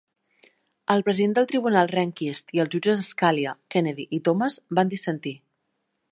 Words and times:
El 0.93 1.03
President 1.07 1.33
del 1.39 1.45
Tribunal 1.51 1.91
Rehnquist 1.91 2.49
i 2.59 2.63
els 2.63 2.71
jutges 2.75 3.03
Scalia, 3.09 3.53
Kennedy 3.75 4.07
i 4.19 4.21
Thomas 4.29 4.57
van 4.79 4.91
dissentir. 4.95 5.35